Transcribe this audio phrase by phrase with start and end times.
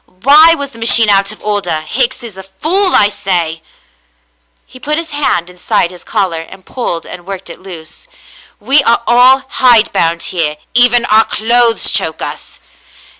[0.23, 1.81] Why was the machine out of order?
[1.81, 3.61] Hicks is a fool— I say!"
[4.65, 8.07] He put his hand inside his collar and pulled and worked it loose.
[8.59, 10.57] "We are all hidebound here.
[10.73, 12.59] Even our clothes choke us."